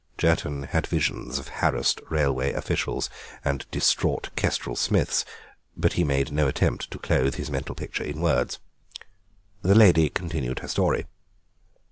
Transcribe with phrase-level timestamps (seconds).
[0.17, 3.07] Jerton had visions of harassed railway officials
[3.45, 5.25] and distraught Kestrel Smiths,
[5.77, 8.57] but he made no attempt to clothe his mental picture in words.
[9.61, 11.05] The lady continued her story.